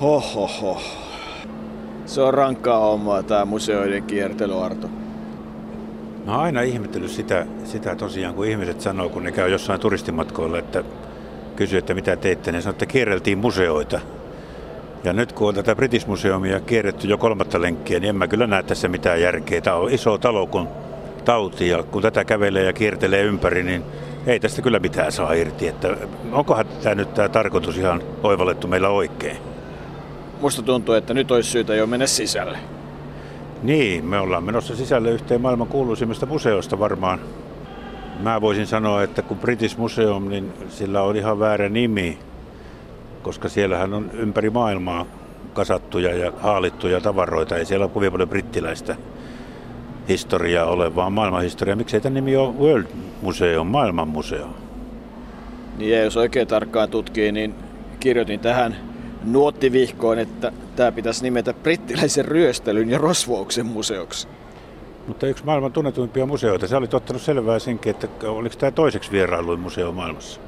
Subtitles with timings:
[0.00, 0.80] Hohoho.
[2.06, 4.88] Se on rankkaa hommaa tämä museoiden kiertely, Arto.
[6.26, 10.58] Mä oon aina ihmetellyt sitä, sitä tosiaan, kun ihmiset sanoo, kun ne käy jossain turistimatkoilla,
[10.58, 10.84] että
[11.56, 14.00] kysyy, että mitä teitte, niin sanoo, että kierreltiin museoita.
[15.04, 18.46] Ja nyt kun on tätä British Museumia kierretty jo kolmatta lenkkiä, niin en mä kyllä
[18.46, 19.60] näe tässä mitään järkeä.
[19.60, 20.68] Tämä on iso talo kuin
[21.24, 23.82] tauti ja kun tätä kävelee ja kiertelee ympäri, niin
[24.26, 25.68] ei tästä kyllä mitään saa irti.
[25.68, 25.96] Että
[26.32, 29.55] onkohan tämä nyt tämä tarkoitus ihan oivallettu meillä oikein?
[30.40, 32.58] Musta tuntuu, että nyt olisi syytä jo mennä sisälle.
[33.62, 37.20] Niin, me ollaan menossa sisälle yhteen maailman kuuluisimmista museoista varmaan.
[38.20, 42.18] Mä voisin sanoa, että kun British Museum, niin sillä on ihan väärä nimi,
[43.22, 45.06] koska siellähän on ympäri maailmaa
[45.52, 47.56] kasattuja ja haalittuja tavaroita.
[47.56, 48.96] Ei siellä ole kovin paljon brittiläistä
[50.08, 51.76] historiaa ole, vaan maailmanhistoria.
[51.76, 52.86] Miksei tämä nimi ole World
[53.22, 54.48] Museum, maailmanmuseo?
[55.78, 57.54] Niin ja jos oikein tarkkaan tutkii, niin
[58.00, 58.76] kirjoitin tähän
[59.24, 64.28] nuottivihkoon, että tämä pitäisi nimetä brittiläisen ryöstelyn ja rosvouksen museoksi.
[65.06, 69.60] Mutta yksi maailman tunnetuimpia museoita, se oli ottanut selvää senkin, että oliko tämä toiseksi vierailuin
[69.60, 70.40] museo maailmassa?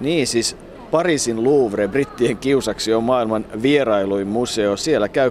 [0.00, 0.56] Niin, siis
[0.90, 4.76] Pariisin Louvre, brittien kiusaksi, on maailman vierailuin museo.
[4.76, 5.30] Siellä käy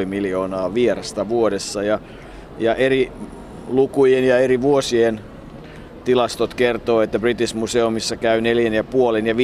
[0.00, 2.00] 8,5 miljoonaa vierasta vuodessa ja,
[2.58, 3.12] ja eri
[3.68, 5.20] lukujen ja eri vuosien
[6.04, 8.46] tilastot kertoo, että British Museumissa käy 4,5
[9.26, 9.34] ja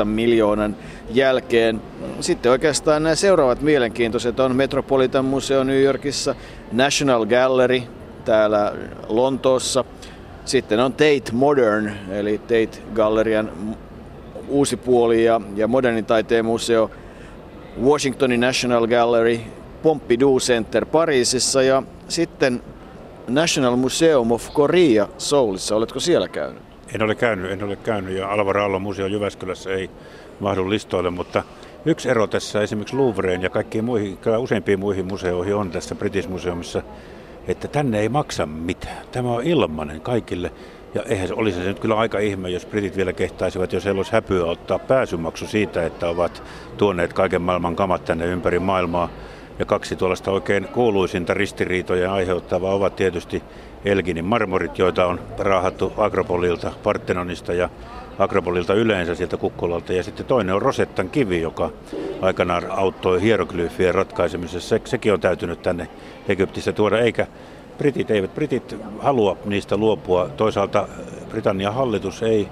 [0.00, 0.76] 5,8 miljoonan
[1.10, 1.80] jälkeen.
[2.20, 6.34] Sitten oikeastaan nämä seuraavat mielenkiintoiset on Metropolitan Museo New Yorkissa,
[6.72, 7.82] National Gallery
[8.24, 8.72] täällä
[9.08, 9.84] Lontoossa,
[10.44, 13.50] sitten on Tate Modern, eli Tate Gallerian
[14.48, 16.90] uusi puoli ja, ja modernin taiteen museo,
[17.84, 19.38] Washingtonin National Gallery,
[19.82, 22.62] Pompidou Center Pariisissa ja sitten
[23.28, 25.76] National Museum of Korea Soulissa.
[25.76, 26.62] Oletko siellä käynyt?
[26.94, 29.90] En ole käynyt, en ole käynyt ja Alvar Aallon museo Jyväskylässä ei
[30.40, 31.42] mahdu listoille, mutta
[31.84, 36.82] yksi ero tässä esimerkiksi Louvreen ja kaikkiin muihin, useimpiin muihin museoihin on tässä British Museumissa,
[37.48, 39.06] että tänne ei maksa mitään.
[39.12, 40.52] Tämä on ilmainen kaikille.
[40.94, 43.98] Ja eihän se olisi se nyt kyllä aika ihme, jos britit vielä kehtaisivat, jos heillä
[43.98, 46.42] olisi häpyä ottaa pääsymaksu siitä, että ovat
[46.76, 49.08] tuoneet kaiken maailman kamat tänne ympäri maailmaa.
[49.58, 53.42] Ja kaksi tuollaista oikein kuuluisinta ristiriitoja aiheuttavaa ovat tietysti
[53.84, 57.68] Elginin marmorit, joita on raahattu Agropolilta, Partenonista ja
[58.18, 59.92] Agropolilta yleensä sieltä Kukkolalta.
[59.92, 61.70] Ja sitten toinen on Rosettan kivi, joka
[62.20, 64.68] aikanaan auttoi hieroglyfien ratkaisemisessa.
[64.68, 65.88] Se, sekin on täytynyt tänne
[66.28, 67.26] Egyptistä tuoda, eikä
[67.78, 70.28] britit eivät britit halua niistä luopua.
[70.36, 70.88] Toisaalta
[71.28, 72.48] Britannian hallitus ei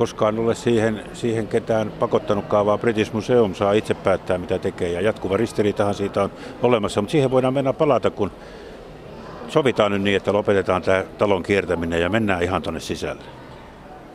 [0.00, 4.92] koskaan ole siihen, siihen ketään pakottanutkaan, vaan British Museum saa itse päättää, mitä tekee.
[4.92, 6.30] Ja jatkuva ristiriitahan siitä on
[6.62, 8.30] olemassa, mutta siihen voidaan mennä palata, kun
[9.48, 13.22] sovitaan nyt niin, että lopetetaan tämä talon kiertäminen ja mennään ihan tuonne sisälle.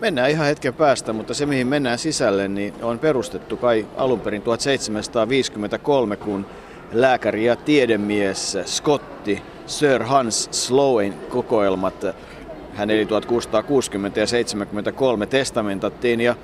[0.02, 4.42] Mennään ihan hetken päästä, mutta se mihin mennään sisälle niin on perustettu kai alun perin
[4.42, 6.46] 1753, kun
[6.92, 12.06] lääkäri ja tiedemies Scotti Sir Hans Slowen kokoelmat
[12.76, 16.36] hän eli 1660 ja 73 testamentattiin ja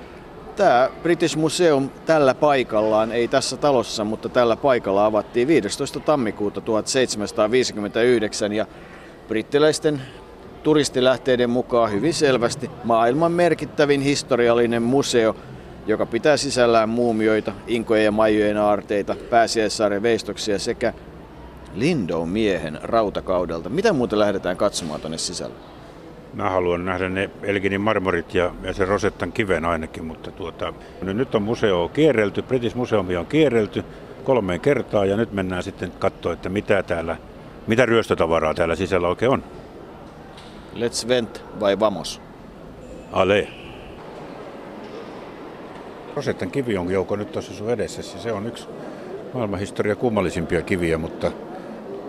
[0.55, 5.99] tämä British Museum tällä paikallaan, ei tässä talossa, mutta tällä paikalla avattiin 15.
[5.99, 8.65] tammikuuta 1759 ja
[9.27, 10.01] brittiläisten
[10.63, 15.35] turistilähteiden mukaan hyvin selvästi maailman merkittävin historiallinen museo,
[15.87, 20.93] joka pitää sisällään muumioita, inkojen ja maijojen aarteita, pääsiäissaaren veistoksia sekä
[21.75, 23.69] Lindow miehen rautakaudelta.
[23.69, 25.55] Mitä muuten lähdetään katsomaan tuonne sisälle?
[26.33, 31.35] Mä haluan nähdä ne Elginin marmorit ja, ja sen Rosettan kiven ainakin, mutta tuota, nyt
[31.35, 33.83] on museo kierrelty, British Museumi on kierrelty
[34.23, 37.17] kolmeen kertaa ja nyt mennään sitten katsoa, että mitä täällä,
[37.67, 39.43] mitä ryöstötavaraa täällä sisällä oikein on.
[40.75, 42.21] Let's vent vai vamos?
[43.11, 43.47] Ale.
[46.15, 48.01] Rosettan kivi on joukko nyt tuossa sun edessä.
[48.03, 48.67] Se on yksi
[49.33, 51.31] maailmanhistoria kummallisimpia kiviä, mutta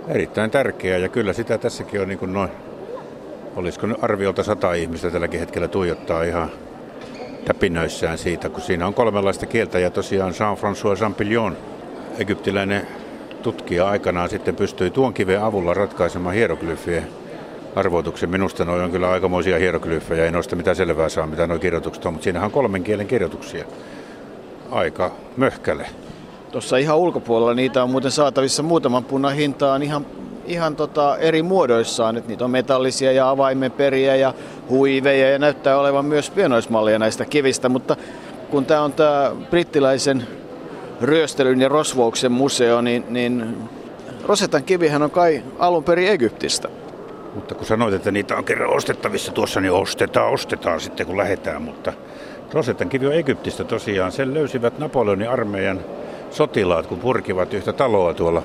[0.09, 2.51] erittäin tärkeä ja kyllä sitä tässäkin on niin kuin noin
[3.57, 6.51] olisiko nyt arviolta sata ihmistä tälläkin hetkellä tuijottaa ihan
[7.45, 11.57] täpinöissään siitä, kun siinä on kolmenlaista kieltä ja tosiaan Jean-François Champillon,
[12.19, 12.87] egyptiläinen
[13.43, 17.07] tutkija aikanaan sitten pystyi tuon kiven avulla ratkaisemaan hieroglyfien
[17.77, 18.31] arvoituksen.
[18.31, 22.13] Minusta noin on kyllä aikamoisia hieroglyfejä, ei noista mitään selvää saa, mitä nuo kirjoitukset on,
[22.13, 23.65] mutta siinähän on kolmen kielen kirjoituksia.
[24.71, 25.87] Aika möhkäle.
[26.53, 30.07] Tuossa ihan ulkopuolella niitä on muuten saatavissa muutaman punnan hintaan ihan
[30.47, 32.17] ihan tota eri muodoissaan.
[32.17, 34.35] että niitä on metallisia ja avaimenperiä ja
[34.69, 37.97] huiveja ja näyttää olevan myös pienoismallia näistä kivistä, mutta
[38.51, 40.27] kun tämä on tämä brittiläisen
[41.01, 43.57] ryöstelyn ja rosvouksen museo, niin, niin
[44.27, 46.69] Rosetan kivihän on kai alun perin Egyptistä.
[47.35, 51.63] Mutta kun sanoit, että niitä on kerran ostettavissa tuossa, niin ostetaan, ostetaan sitten kun lähdetään.
[51.63, 51.93] Mutta
[52.53, 54.13] Rosetan kivi on Egyptistä tosiaan.
[54.13, 55.81] Sen löysivät Napoleonin armeijan
[56.31, 58.43] sotilaat, kun purkivat yhtä taloa tuolla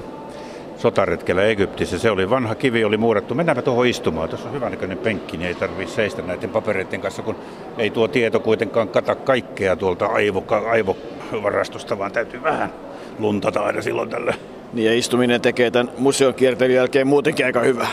[0.77, 1.99] sotaretkellä Egyptissä.
[1.99, 3.35] Se oli vanha kivi, oli muurattu.
[3.35, 4.29] Mennäänpä tuohon istumaan.
[4.29, 7.35] Tässä on hyvän penkki, niin ei tarvitse seistä näiden papereiden kanssa, kun
[7.77, 12.73] ei tuo tieto kuitenkaan kata kaikkea tuolta aivo, aivovarastosta, vaan täytyy vähän
[13.19, 14.33] luntata aina silloin tällä.
[14.73, 17.89] Niin ja istuminen tekee tämän museon kiertelyn jälkeen muutenkin aika hyvää.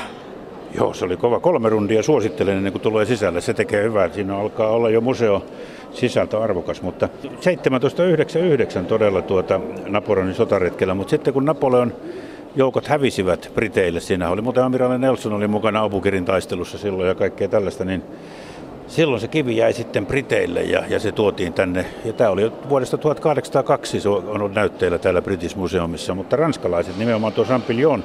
[0.74, 1.40] Joo, se oli kova.
[1.40, 3.40] Kolme rundia suosittelen ennen kuin tulee sisälle.
[3.40, 4.08] Se tekee hyvää.
[4.08, 5.44] Siinä alkaa olla jo museo
[5.92, 11.92] sisältö arvokas, mutta 1799 todella tuota Napoleonin sotaretkellä, mutta sitten kun Napoleon
[12.56, 17.48] joukot hävisivät Briteille, siinä oli muuten amiraali Nelson oli mukana Abukirin taistelussa silloin ja kaikkea
[17.48, 18.02] tällaista, niin
[18.86, 21.86] silloin se kivi jäi sitten Briteille ja, ja se tuotiin tänne.
[22.04, 27.32] Ja tämä oli vuodesta 1802, se on ollut näytteillä täällä British Museumissa, mutta ranskalaiset, nimenomaan
[27.32, 28.04] tuo Champillon,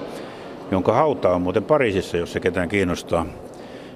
[0.72, 3.26] jonka hauta on muuten Pariisissa, jos se ketään kiinnostaa,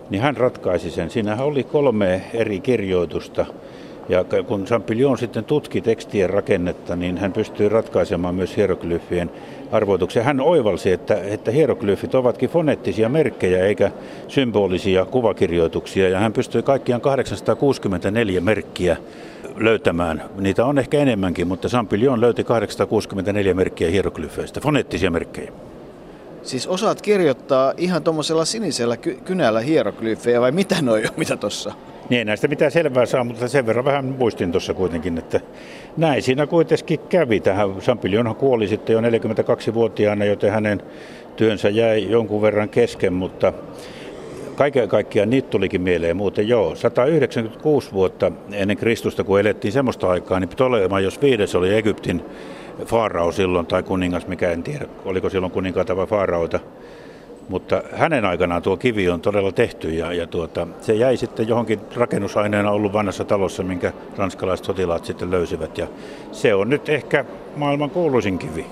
[0.10, 1.10] niin hän ratkaisi sen.
[1.10, 3.46] Siinähän oli kolme eri kirjoitusta.
[4.10, 9.32] Ja kun Champillon sitten tutki tekstien rakennetta, niin hän pystyi ratkaisemaan myös hieroglyfien
[9.74, 10.24] arvoituksia.
[10.24, 13.92] Hän oivalsi, että, että hieroglyfit ovatkin foneettisia merkkejä eikä
[14.28, 16.10] symbolisia kuvakirjoituksia.
[16.10, 18.98] Ja hän pystyi kaikkiaan 864 merkkiä
[19.56, 20.24] löytämään.
[20.38, 25.52] Niitä on ehkä enemmänkin, mutta Champillon löyti 864 merkkiä hieroglyfeistä, foneettisia merkkejä.
[26.44, 31.74] Siis osaat kirjoittaa ihan tuommoisella sinisellä ky- kynällä hieroglyfejä vai mitä noin on, mitä tossa?
[32.10, 35.40] Niin, näistä mitään selvää saa, mutta sen verran vähän muistin tuossa kuitenkin, että
[35.98, 37.40] näin siinä kuitenkin kävi.
[37.40, 40.82] Tähän Sampilionhan kuoli sitten jo 42-vuotiaana, joten hänen
[41.36, 43.54] työnsä jäi jonkun verran kesken, mutta
[44.56, 46.76] kaiken kaikkiaan niitä tulikin mieleen muuten joo.
[46.76, 52.22] 196 vuotta ennen Kristusta, kun elettiin semmoista aikaa, niin Ptolemaan, jos viides oli Egyptin
[52.86, 56.60] faarao silloin, tai kuningas, mikä en tiedä, oliko silloin kuninkaita vai faaraoita.
[57.50, 61.80] Mutta hänen aikanaan tuo kivi on todella tehty ja, ja tuota, se jäi sitten johonkin
[61.96, 65.78] rakennusaineena ollut vanhassa talossa, minkä ranskalaiset sotilaat sitten löysivät.
[65.78, 65.88] Ja
[66.32, 67.26] se on nyt ehkä
[67.56, 68.66] maailman kuuluisin kivi.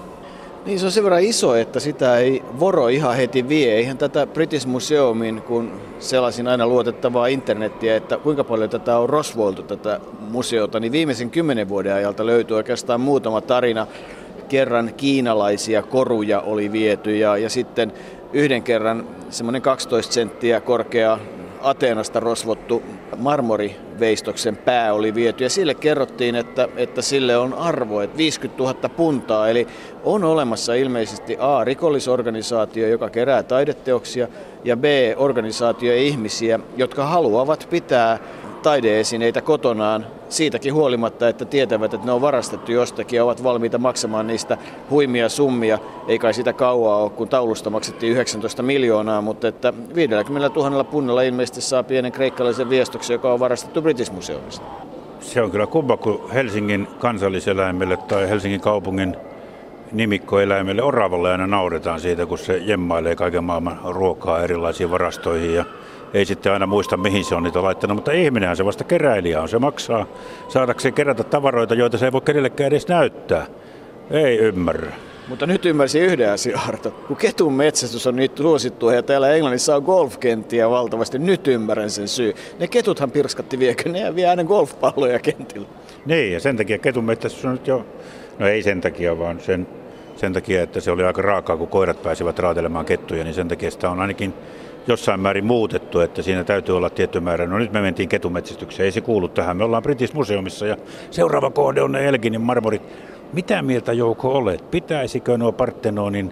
[0.66, 3.74] Niin se on sen verran iso, että sitä ei voro ihan heti vie.
[3.74, 9.64] Eihän tätä British Museumin, kun sellaisin aina luotettavaa internettiä, että kuinka paljon tätä on rosvoiltu
[9.64, 13.88] tätä museota, niin viimeisen kymmenen vuoden ajalta löytyy oikeastaan muutama tarina.
[14.50, 17.94] Kerran kiinalaisia koruja oli viety ja, ja sitten
[18.34, 21.18] yhden kerran semmoinen 12 senttiä korkea
[21.62, 22.84] Ateenasta rosvottu
[23.18, 28.90] marmoriveistoksen pää oli viety ja sille kerrottiin, että, että sille on arvo, että 50 000
[28.90, 29.50] puntaa.
[29.50, 29.68] Eli
[30.04, 34.28] on olemassa ilmeisesti A, rikollisorganisaatio, joka kerää taideteoksia
[34.64, 34.84] ja B,
[35.18, 38.20] organisaatio ja ihmisiä, jotka haluavat pitää
[38.62, 44.28] taideesineitä kotonaan siitäkin huolimatta, että tietävät, että ne on varastettu jostakin ja ovat valmiita maksamaan
[44.28, 44.58] niistä
[44.90, 45.80] huimia summia.
[46.08, 51.22] Ei kai sitä kauaa ole, kun taulusta maksettiin 19 miljoonaa, mutta että 50 000 punnilla
[51.22, 54.66] ilmeisesti saa pienen kreikkalaisen viestoksen, joka on varastettu British Museumista.
[55.20, 59.16] Se on kyllä kumma, kun Helsingin kansalliseläimelle tai Helsingin kaupungin
[59.92, 65.66] nimikkoeläimelle oravalle aina nauretaan siitä, kun se jemmailee kaiken maailman ruokaa erilaisiin varastoihin ja
[66.14, 69.50] ei sitten aina muista, mihin se on niitä laittanut, mutta ihminenhän se vasta keräilijä on.
[69.50, 70.06] Se maksaa
[70.48, 73.46] saadakseen kerätä tavaroita, joita se ei voi kenellekään edes näyttää.
[74.12, 74.94] Ei ymmärrä.
[75.28, 76.92] Mutta nyt ymmärsin yhden asian, Arto.
[76.92, 82.08] Kun ketun metsästys on nyt suosittua ja täällä Englannissa on golfkenttiä valtavasti, nyt ymmärrän sen
[82.08, 82.34] syy.
[82.60, 85.68] Ne ketuthan pirskatti viekö, ne vie aina golfpalloja kentillä.
[86.06, 87.86] Niin, ja sen takia ketun metsästys on nyt jo,
[88.40, 89.68] no ei sen takia, vaan sen,
[90.16, 93.72] sen takia, että se oli aika raakaa, kun koirat pääsivät raatelemaan kettuja, niin sen takia
[93.72, 94.34] sitä on ainakin
[94.88, 97.48] jossain määrin muutettu, että siinä täytyy olla tietty määrä.
[97.48, 99.58] No nyt me mentiin ketumetsästykseen, ei se kuulu tähän.
[99.58, 100.78] Me ollaan British Museumissa ja
[101.12, 102.82] seuraava kohde on ne Elginin marmorit.
[103.34, 104.72] Mitä mieltä Jouko olet?
[104.72, 106.32] Pitäisikö nuo Partenonin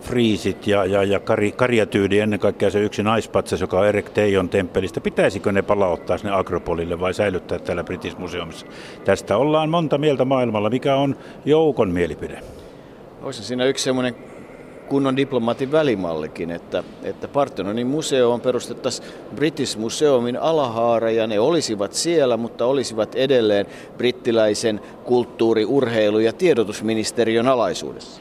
[0.00, 4.48] friisit ja, ja, ja kari, karjatyydi, ennen kaikkea se yksi naispatsas, joka on Erik Teijon
[4.48, 8.66] temppelistä, pitäisikö ne palauttaa sinne Agropolille vai säilyttää täällä British Museumissa?
[9.04, 10.70] Tästä ollaan monta mieltä maailmalla.
[10.70, 12.40] Mikä on Joukon mielipide?
[13.22, 14.14] Olisi siinä yksi semmoinen
[14.88, 22.36] kunnon diplomaatin välimallikin, että, että Parthenonin museoon perustettaisiin British Museumin alahaara ja ne olisivat siellä,
[22.36, 28.20] mutta olisivat edelleen brittiläisen kulttuuri-, urheilu- ja tiedotusministeriön alaisuudessa.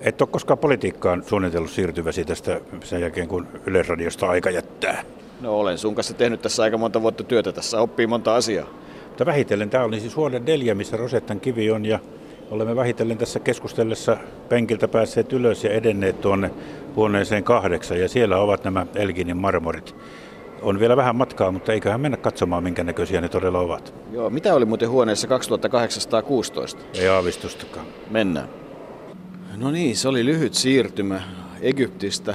[0.00, 5.02] Et ole koskaan politiikkaan suunnitellut siirtyväsi tästä sen jälkeen, kun Yleisradiosta aika jättää?
[5.40, 8.66] No olen sun kanssa tehnyt tässä aika monta vuotta työtä, tässä oppii monta asiaa.
[9.08, 11.98] Mutta vähitellen tämä oli siis huone neljä, missä Rosettan kivi on ja
[12.50, 14.16] Olemme vähitellen tässä keskustellessa
[14.48, 16.50] penkiltä päässeet ylös ja edenneet tuonne
[16.96, 19.94] huoneeseen kahdeksan ja siellä ovat nämä Elginin marmorit.
[20.62, 23.94] On vielä vähän matkaa, mutta eiköhän mennä katsomaan, minkä näköisiä ne todella ovat.
[24.12, 26.82] Joo, mitä oli muuten huoneessa 2816?
[26.94, 27.86] Ei aavistustakaan.
[28.10, 28.48] Mennään.
[29.56, 31.22] No niin, se oli lyhyt siirtymä
[31.60, 32.34] Egyptistä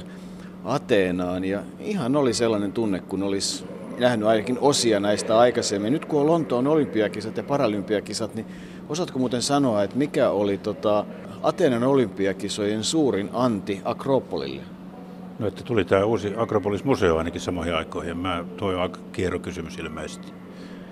[0.63, 3.65] Ateenaan ja ihan oli sellainen tunne, kun olisi
[3.99, 5.93] nähnyt ainakin osia näistä aikaisemmin.
[5.93, 8.45] Nyt kun on Lontoon olympiakisat ja paralympiakisat, niin
[8.91, 11.05] osaatko muuten sanoa, että mikä oli tota
[11.43, 14.61] Atenan olympiakisojen suurin anti Akropolille?
[15.39, 18.17] No, että tuli tämä uusi Akropolis-museo ainakin samoihin aikoihin.
[18.17, 20.27] Mä, toi on aika kierro kysymys ilmeisesti.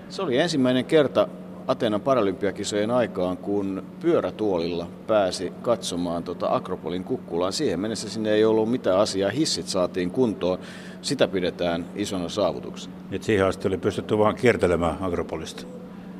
[0.08, 1.28] Se oli ensimmäinen kerta
[1.66, 7.52] Atenan paralympiakisojen aikaan, kun pyörätuolilla pääsi katsomaan tuota Akropolin kukkulaan.
[7.52, 10.58] Siihen mennessä sinne ei ollut mitään asiaa, hissit saatiin kuntoon.
[11.02, 12.94] Sitä pidetään isona saavutuksena.
[13.12, 15.66] Et siihen asti oli pystytty vain kiertelemään Akropolista.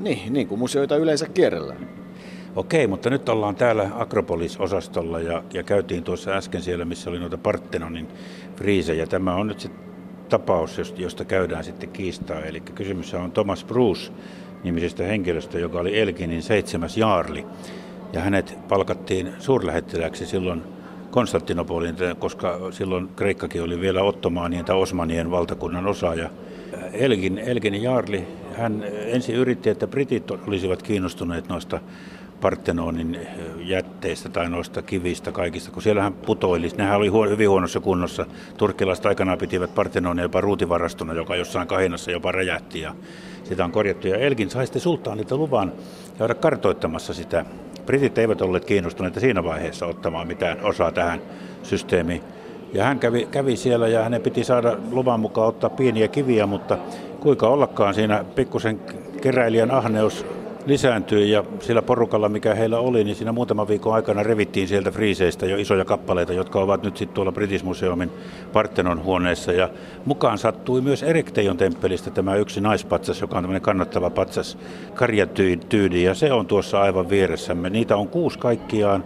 [0.00, 1.88] Niin, niin kuin museoita yleensä kierrellään.
[2.57, 7.38] Okei, mutta nyt ollaan täällä Akropolis-osastolla ja, ja käytiin tuossa äsken siellä, missä oli noita
[7.38, 8.09] Partenonin
[8.57, 9.07] friisejä.
[9.07, 9.69] Tämä on nyt se
[10.28, 12.40] tapaus, josta käydään sitten kiistaa.
[12.40, 14.12] Eli kysymys on Thomas Bruce
[14.64, 17.47] nimisestä henkilöstä, joka oli Elkinin seitsemäs jaarli.
[18.12, 20.62] Ja hänet palkattiin suurlähettiläksi silloin
[21.11, 26.14] Konstantinopoliin, koska silloin Kreikkakin oli vielä Ottomaanien tai Osmanien valtakunnan osa.
[26.14, 26.30] Ja
[26.92, 28.26] Elgin, Elginin jaarli,
[28.61, 31.81] hän ensin yritti, että britit olisivat kiinnostuneet noista
[32.40, 33.19] Partenonin
[33.59, 36.69] jätteistä tai noista kivistä kaikista, kun siellähän putoili.
[36.76, 38.26] Nehän oli hyvin huonossa kunnossa.
[38.57, 42.95] Turkkilaiset aikanaan pitivät Partenonia jopa ruutivarastona, joka jossain kahinassa jopa räjähti ja
[43.45, 44.09] sitä on korjattu.
[44.09, 45.73] Ja Elgin sai sitten sultaanilta luvan
[46.19, 47.45] käydä kartoittamassa sitä.
[47.87, 51.21] Britit eivät olleet kiinnostuneita siinä vaiheessa ottamaan mitään osaa tähän
[51.62, 52.23] systeemiin.
[52.73, 56.79] Ja hän kävi, kävi siellä ja hänen piti saada luvan mukaan ottaa pieniä kiviä, mutta
[57.21, 58.81] kuinka ollakaan siinä pikkusen
[59.21, 60.27] keräilijän ahneus
[60.67, 65.47] lisääntyi ja sillä porukalla, mikä heillä oli, niin siinä muutaman viikon aikana revittiin sieltä friiseistä
[65.47, 68.11] jo isoja kappaleita, jotka ovat nyt sitten tuolla British Museumin
[68.53, 69.53] Partenon huoneessa.
[69.53, 69.69] Ja
[70.05, 74.59] mukaan sattui myös Erekteion temppelistä tämä yksi naispatsas, joka on tämmöinen kannattava patsas,
[74.95, 77.71] karjatyydi, ja se on tuossa aivan vieressämme.
[77.71, 79.05] Niitä on kuusi kaikkiaan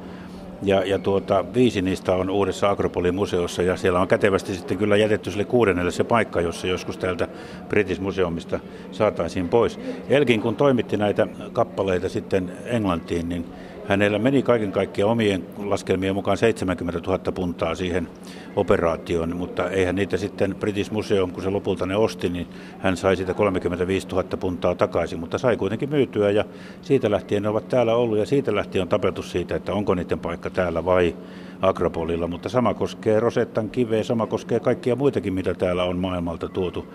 [0.65, 4.97] ja, ja tuota, viisi niistä on uudessa Akropolin museossa ja siellä on kätevästi sitten kyllä
[4.97, 7.29] jätetty sille kuudennelle se paikka, jossa joskus täältä
[7.69, 8.61] British Museumista
[8.93, 9.81] saataisiin pois.
[10.09, 13.45] Elgin kun toimitti näitä kappaleita sitten Englantiin, niin
[13.89, 18.09] Hänellä meni kaiken kaikkiaan omien laskelmien mukaan 70 000 puntaa siihen
[18.57, 22.47] operaatioon, mutta eihän niitä sitten British Museum, kun se lopulta ne osti, niin
[22.79, 26.45] hän sai siitä 35 000 puntaa takaisin, mutta sai kuitenkin myytyä ja
[26.83, 30.19] siitä lähtien ne ovat täällä ollut ja siitä lähtien on tapeltu siitä, että onko niiden
[30.19, 31.17] paikka täällä vai
[31.63, 36.87] Akropolilla, mutta sama koskee Rosettan kiveä, sama koskee kaikkia muitakin, mitä täällä on maailmalta tuotu.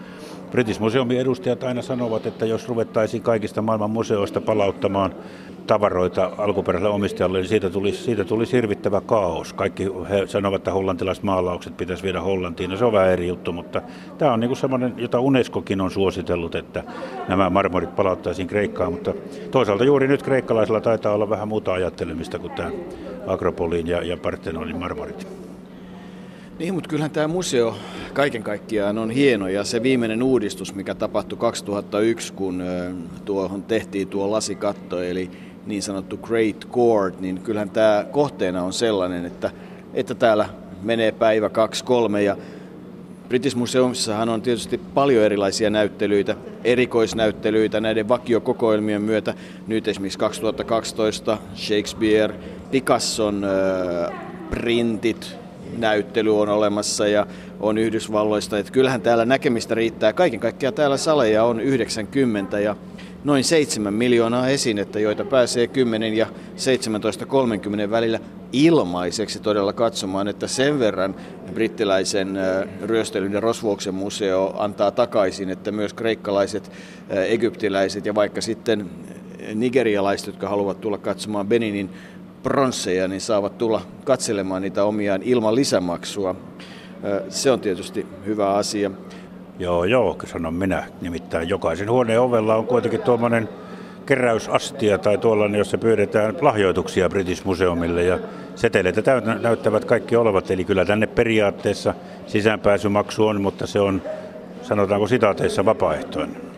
[0.51, 5.15] British Museumin edustajat aina sanovat, että jos ruvettaisiin kaikista maailman museoista palauttamaan
[5.67, 9.53] tavaroita alkuperäiselle omistajalle, niin siitä tuli, siitä tuli hirvittävä kaos.
[9.53, 13.51] Kaikki he sanovat, että hollantilaiset maalaukset pitäisi viedä Hollantiin, no se on vähän eri juttu,
[13.51, 13.81] mutta
[14.17, 16.83] tämä on niin semmoinen, jota Unescokin on suositellut, että
[17.27, 19.13] nämä marmorit palauttaisiin Kreikkaan, mutta
[19.51, 22.71] toisaalta juuri nyt kreikkalaisilla taitaa olla vähän muuta ajattelemista kuin tämä
[23.27, 25.48] Akropoliin ja, ja Partenonin marmorit.
[26.59, 27.75] Niin, mutta kyllähän tämä museo
[28.13, 32.63] kaiken kaikkiaan on hieno ja se viimeinen uudistus, mikä tapahtui 2001, kun
[33.25, 35.31] tuohon tehtiin tuo lasikatto, eli
[35.65, 39.51] niin sanottu Great Court, niin kyllähän tämä kohteena on sellainen, että,
[39.93, 40.49] että täällä
[40.81, 42.37] menee päivä kaksi, kolme ja
[43.29, 49.33] British Museumissahan on tietysti paljon erilaisia näyttelyitä, erikoisnäyttelyitä näiden vakiokokoelmien myötä.
[49.67, 52.33] Nyt esimerkiksi 2012 Shakespeare,
[52.71, 54.13] Picasson äh,
[54.49, 55.38] printit,
[55.77, 57.27] näyttely on olemassa ja
[57.59, 58.57] on Yhdysvalloista.
[58.57, 60.13] Että kyllähän täällä näkemistä riittää.
[60.13, 62.75] Kaiken kaikkiaan täällä saleja on 90 ja
[63.23, 66.25] noin 7 miljoonaa esinettä, joita pääsee 10 ja
[67.85, 68.19] 17.30 välillä
[68.53, 71.15] ilmaiseksi todella katsomaan, että sen verran
[71.53, 72.39] brittiläisen
[72.81, 76.71] ryöstelyn ja rosvuoksen museo antaa takaisin, että myös kreikkalaiset,
[77.09, 78.89] egyptiläiset ja vaikka sitten
[79.55, 81.89] nigerialaiset, jotka haluavat tulla katsomaan Beninin
[82.43, 86.36] pronsseja, niin saavat tulla katselemaan niitä omiaan ilman lisämaksua.
[87.29, 88.91] Se on tietysti hyvä asia.
[89.60, 90.84] Joo, joo, sanon minä.
[91.01, 93.50] Nimittäin jokaisen huoneen ovella on kuitenkin tuommoinen
[94.05, 98.19] keräysastia tai tuollainen, jossa pyydetään lahjoituksia British Museumille ja
[98.55, 100.51] seteleitä näyttävät kaikki olevat.
[100.51, 101.93] Eli kyllä tänne periaatteessa
[102.27, 104.01] sisäänpääsymaksu on, mutta se on
[104.62, 106.48] sanotaanko sitaateissa vapaaehtoinen.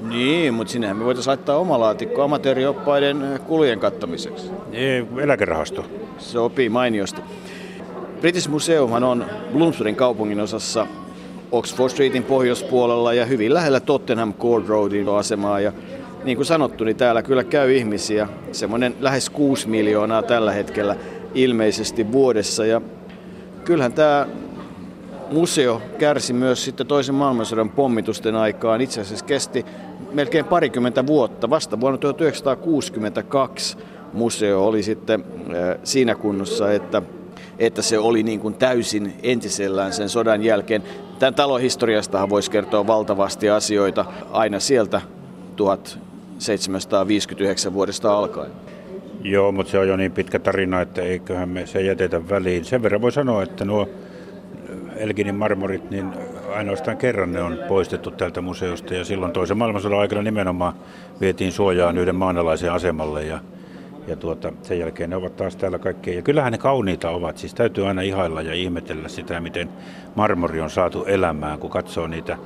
[0.00, 4.50] Niin, mutta sinnehän me voitaisiin laittaa oma laatikko amatöörioppaiden kulujen kattamiseksi.
[4.72, 5.84] Ei, eläkerahasto.
[6.18, 7.20] Sopii mainiosti.
[8.20, 10.86] British Museumhan on Bloomsburin kaupungin osassa
[11.52, 15.60] Oxford Streetin pohjoispuolella ja hyvin lähellä Tottenham Court Roadin asemaa.
[15.60, 15.72] Ja
[16.24, 20.96] niin kuin sanottu, niin täällä kyllä käy ihmisiä, semmoinen lähes 6 miljoonaa tällä hetkellä
[21.34, 22.66] ilmeisesti vuodessa.
[22.66, 22.80] Ja
[23.64, 24.26] kyllähän tämä
[25.30, 28.80] museo kärsi myös sitten toisen maailmansodan pommitusten aikaan.
[28.80, 29.66] Itse asiassa kesti
[30.12, 31.50] melkein parikymmentä vuotta.
[31.50, 33.76] Vasta vuonna 1962
[34.12, 35.24] museo oli sitten
[35.84, 37.02] siinä kunnossa, että
[37.58, 40.82] että se oli niin kuin täysin entisellään sen sodan jälkeen.
[41.18, 45.00] Tämän talon historiastahan voisi kertoa valtavasti asioita aina sieltä
[45.56, 48.50] 1759 vuodesta alkaen.
[49.22, 52.64] Joo, mutta se on jo niin pitkä tarina, että eiköhän me se jätetä väliin.
[52.64, 53.88] Sen verran voi sanoa, että nuo
[54.98, 56.12] Elginin marmorit, niin
[56.54, 58.94] ainoastaan kerran ne on poistettu tältä museosta.
[58.94, 60.72] Ja silloin toisen maailmansodan aikana nimenomaan
[61.20, 63.38] vietiin suojaan yhden maanalaisen asemalle ja,
[64.06, 66.14] ja tuota, sen jälkeen ne ovat taas täällä kaikkea.
[66.14, 69.68] Ja kyllähän ne kauniita ovat, siis täytyy aina ihailla ja ihmetellä sitä, miten
[70.14, 72.36] marmori on saatu elämään, kun katsoo niitä,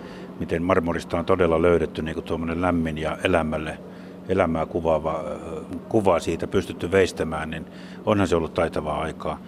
[0.41, 3.79] miten marmorista on todella löydetty niin kuin tuommoinen lämmin ja elämälle
[4.29, 5.25] elämää kuvaava,
[5.89, 7.67] kuva siitä pystytty veistämään, niin
[8.07, 9.39] onhan se ollut taitavaa aikaa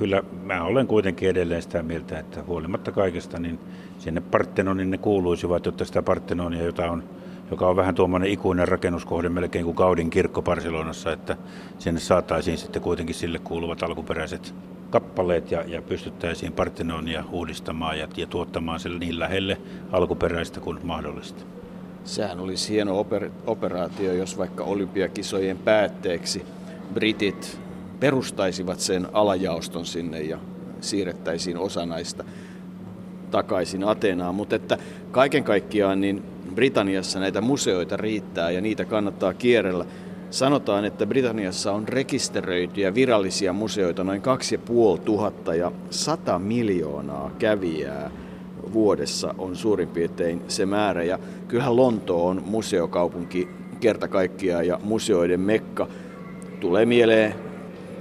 [0.00, 3.58] kyllä mä olen kuitenkin edelleen sitä mieltä, että huolimatta kaikesta, niin
[3.98, 7.04] sinne Partenonin ne kuuluisivat, jotta sitä Partenonia, jota on,
[7.50, 11.36] joka on vähän tuommoinen ikuinen rakennuskohde melkein kuin Gaudin kirkko Barcelonassa, että
[11.78, 14.54] sinne saataisiin sitten kuitenkin sille kuuluvat alkuperäiset
[14.90, 19.58] kappaleet ja, ja pystyttäisiin Partenonia uudistamaan ja, ja tuottamaan sille niin lähelle
[19.92, 21.44] alkuperäistä kuin mahdollista.
[22.04, 26.44] Sehän olisi hieno oper- operaatio, jos vaikka olympiakisojen päätteeksi
[26.94, 27.69] britit
[28.00, 30.38] perustaisivat sen alajaoston sinne ja
[30.80, 32.24] siirrettäisiin osa näistä
[33.30, 34.34] takaisin Ateenaan.
[34.34, 34.78] Mutta että
[35.10, 36.22] kaiken kaikkiaan niin
[36.54, 39.84] Britanniassa näitä museoita riittää ja niitä kannattaa kierrellä.
[40.30, 48.10] Sanotaan, että Britanniassa on rekisteröityjä virallisia museoita noin 2500 ja 100 miljoonaa kävijää
[48.72, 51.02] vuodessa on suurin piirtein se määrä.
[51.02, 53.48] Ja kyllähän Lonto on museokaupunki
[53.80, 55.88] kerta kaikkiaan ja museoiden mekka.
[56.60, 57.49] Tulee mieleen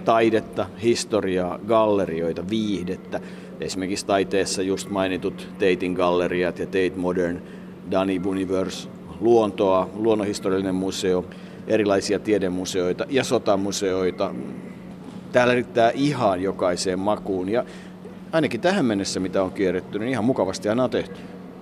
[0.05, 3.19] taidetta, historiaa, gallerioita, viihdettä.
[3.59, 7.41] Esimerkiksi taiteessa just mainitut Teitin galleriat ja Tate Modern,
[7.91, 8.89] Dani Universe,
[9.19, 11.25] luontoa, luonnonhistoriallinen museo,
[11.67, 14.33] erilaisia tiedemuseoita ja sotamuseoita.
[15.31, 17.65] Täällä riittää ihan jokaiseen makuun ja
[18.31, 21.19] ainakin tähän mennessä, mitä on kierretty, niin ihan mukavasti aina on tehty.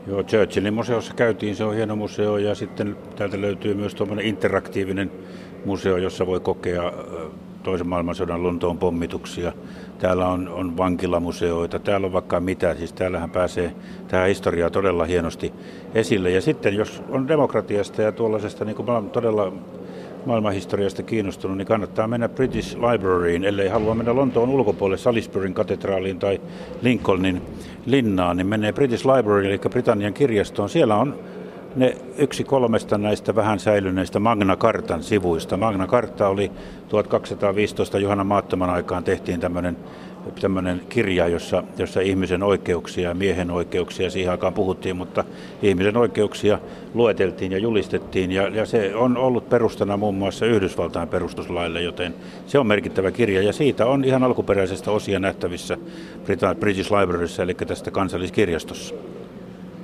[0.07, 5.11] Joo, Churchillin museossa käytiin, se on hieno museo ja sitten täältä löytyy myös tuommoinen interaktiivinen
[5.65, 6.93] museo, jossa voi kokea
[7.63, 9.53] toisen maailmansodan Lontoon pommituksia.
[9.99, 12.75] Täällä on, on vankilamuseoita, täällä on vaikka mitä.
[12.75, 13.73] Siis täällähän pääsee
[14.07, 15.53] tähän historiaa todella hienosti
[15.95, 16.31] esille.
[16.31, 19.53] Ja sitten jos on demokratiasta ja tuollaisesta niin kuin todella
[20.25, 26.41] maailmanhistoriasta kiinnostunut, niin kannattaa mennä British Libraryin, ellei halua mennä Lontoon ulkopuolelle Salisburyn katedraaliin tai
[26.81, 27.41] Lincolnin
[27.85, 30.69] linnaan, niin menee British Library, eli Britannian kirjastoon.
[30.69, 31.15] Siellä on
[31.75, 35.57] ne yksi kolmesta näistä vähän säilyneistä Magna Cartan sivuista.
[35.57, 36.51] Magna Carta oli
[36.89, 39.77] 1215 Johanna Maattoman aikaan tehtiin tämmöinen
[40.41, 45.23] tämmöinen kirja, jossa, jossa ihmisen oikeuksia ja miehen oikeuksia siihen aikaan puhuttiin, mutta
[45.61, 46.59] ihmisen oikeuksia
[46.93, 52.15] lueteltiin ja julistettiin ja, ja se on ollut perustana muun muassa Yhdysvaltain perustuslaille, joten
[52.47, 55.77] se on merkittävä kirja ja siitä on ihan alkuperäisestä osia nähtävissä
[56.59, 58.95] British Libraryssä eli tästä kansalliskirjastossa.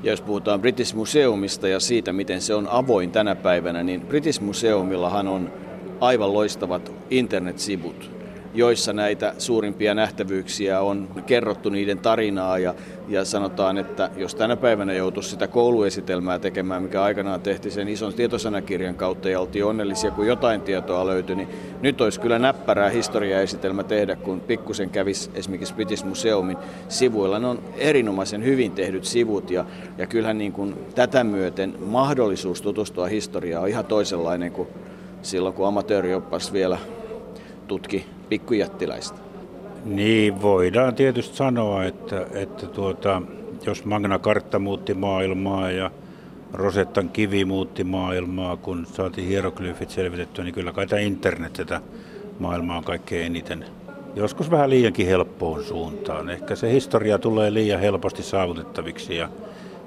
[0.03, 4.41] Ja jos puhutaan British Museumista ja siitä, miten se on avoin tänä päivänä, niin British
[4.41, 5.53] Museumillahan on
[5.99, 8.11] aivan loistavat internetsivut,
[8.53, 12.75] joissa näitä suurimpia nähtävyyksiä on kerrottu niiden tarinaa ja,
[13.07, 18.13] ja sanotaan, että jos tänä päivänä joutuisi sitä kouluesitelmää tekemään, mikä aikanaan tehtiin sen ison
[18.13, 21.47] tietosanakirjan kautta ja oltiin onnellisia, kun jotain tietoa löytyi, niin
[21.81, 26.57] nyt olisi kyllä näppärää historiaesitelmä tehdä, kun pikkusen kävisi esimerkiksi British Museumin
[26.89, 27.39] sivuilla.
[27.39, 29.65] Ne on erinomaisen hyvin tehdyt sivut ja,
[29.97, 34.67] ja kyllähän niin kuin tätä myöten mahdollisuus tutustua historiaan on ihan toisenlainen kuin
[35.21, 36.77] silloin, kun amatöörioppas vielä
[37.67, 39.19] tutki pikkujättiläistä.
[39.85, 43.21] Niin, voidaan tietysti sanoa, että, että tuota,
[43.65, 45.91] jos Magna Carta muutti maailmaa ja
[46.53, 51.81] Rosettan kivi muutti maailmaa, kun saatiin hieroglyfit selvitettyä, niin kyllä kai tämä internet tätä
[52.39, 53.65] maailmaa on kaikkein eniten.
[54.15, 56.29] Joskus vähän liiankin helppoon suuntaan.
[56.29, 59.29] Ehkä se historia tulee liian helposti saavutettaviksi ja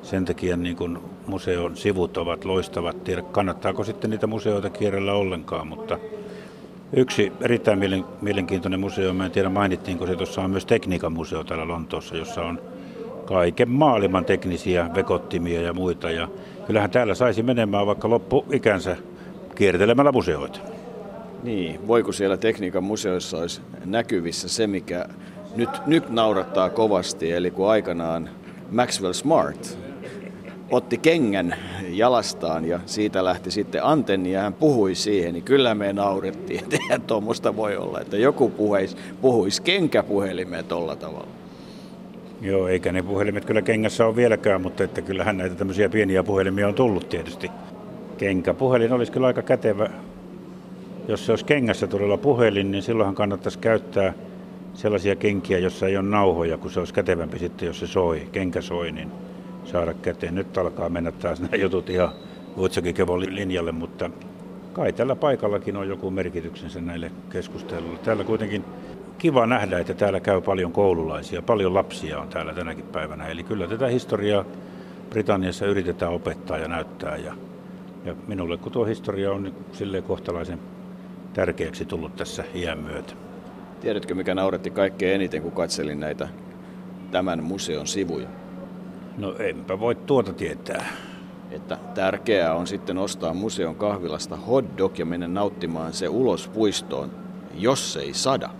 [0.03, 3.05] sen takia niin kun museon sivut ovat loistavat.
[3.05, 5.99] Tiedä, kannattaako sitten niitä museoita kierrellä ollenkaan, mutta
[6.93, 7.79] Yksi erittäin
[8.23, 12.43] mielenkiintoinen museo, mä en tiedä mainittiinko se, tuossa on myös tekniikan museo täällä Lontoossa, jossa
[12.43, 12.61] on
[13.25, 16.11] kaiken maailman teknisiä vekottimia ja muita.
[16.11, 16.29] Ja
[16.67, 18.97] kyllähän täällä saisi menemään vaikka loppuikänsä
[19.55, 20.61] kiertelemällä museoita.
[21.43, 25.07] Niin, voiko siellä tekniikan museoissa olisi näkyvissä se, mikä
[25.57, 28.31] nyt, nyt naurattaa kovasti, eli kun aikanaan
[28.71, 29.79] Maxwell Smart
[30.71, 31.57] otti kengän
[31.89, 36.77] jalastaan ja siitä lähti sitten antenni ja hän puhui siihen, niin kyllä me naurettiin, että
[36.77, 41.29] eihän tuommoista voi olla, että joku puhuisi, puhuisi kenkäpuhelimeen tuolla tavalla.
[42.41, 46.69] Joo, eikä ne puhelimet kyllä kengässä ole vieläkään, mutta että kyllähän näitä tämmöisiä pieniä puhelimia
[46.69, 47.51] on tullut tietysti.
[48.19, 49.91] Kenkäpuhelin olisi kyllä aika kätevä.
[51.09, 54.15] Jos se olisi kengässä todella puhelin, niin silloinhan kannattaisi käyttää
[54.75, 58.61] sellaisia kenkiä, jossa ei ole nauhoja, kun se olisi kätevämpi sitten, jos se soi, kenkä
[58.61, 59.13] soi, niin
[59.67, 60.35] saada käteen.
[60.35, 62.11] Nyt alkaa mennä taas nämä jutut ihan
[62.57, 64.11] Vuotsakikevon linjalle, mutta
[64.73, 67.99] kai tällä paikallakin on joku merkityksensä näille keskusteluille.
[67.99, 68.65] Täällä kuitenkin
[69.19, 73.27] kiva nähdä, että täällä käy paljon koululaisia, paljon lapsia on täällä tänäkin päivänä.
[73.27, 74.45] Eli kyllä tätä historiaa
[75.11, 77.17] Britanniassa yritetään opettaa ja näyttää.
[77.17, 77.35] Ja,
[78.05, 80.59] ja minulle kun tuo historia on sille kohtalaisen
[81.35, 83.13] tärkeäksi tullut tässä iän myötä.
[83.81, 86.29] Tiedätkö, mikä nauretti kaikkein eniten, kun katselin näitä
[87.11, 88.29] tämän museon sivuja?
[89.17, 90.87] No enpä voi tuota tietää.
[91.51, 97.11] Että tärkeää on sitten ostaa museon kahvilasta hot dog ja mennä nauttimaan se ulos puistoon,
[97.55, 98.51] jos ei sada.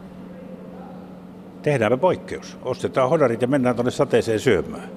[1.63, 2.59] Tehdäänpä poikkeus.
[2.63, 4.89] Ostetaan hodarit ja mennään tuonne sateeseen syömään.